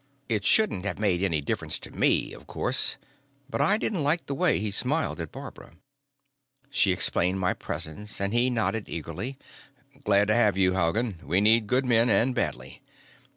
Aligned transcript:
It 0.27 0.43
shouldn't 0.43 0.83
have 0.83 0.97
made 0.97 1.21
any 1.21 1.41
difference 1.41 1.77
to 1.77 1.91
me, 1.91 2.33
of 2.33 2.47
course, 2.47 2.97
but 3.47 3.61
I 3.61 3.77
didn't 3.77 4.01
like 4.03 4.25
the 4.25 4.33
way 4.33 4.57
he 4.57 4.71
smiled 4.71 5.19
at 5.21 5.31
Barbara. 5.31 5.75
She 6.71 6.91
explained 6.91 7.39
my 7.39 7.53
presence, 7.53 8.19
and 8.19 8.33
he 8.33 8.49
nodded 8.49 8.89
eagerly. 8.89 9.37
"Glad 10.03 10.29
to 10.29 10.33
have 10.33 10.57
you, 10.57 10.73
Haugen. 10.73 11.19
We 11.23 11.39
need 11.39 11.67
good 11.67 11.85
men, 11.85 12.09
and 12.09 12.33
badly." 12.33 12.81